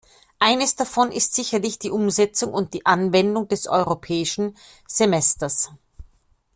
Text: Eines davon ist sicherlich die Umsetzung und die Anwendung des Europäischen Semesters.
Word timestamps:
Eines 0.39 0.75
davon 0.75 1.11
ist 1.11 1.35
sicherlich 1.35 1.77
die 1.77 1.91
Umsetzung 1.91 2.55
und 2.55 2.73
die 2.73 2.87
Anwendung 2.87 3.47
des 3.49 3.67
Europäischen 3.67 4.57
Semesters. 4.87 5.69